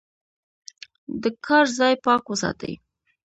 [1.21, 2.73] د کار ځای پاک وساتئ.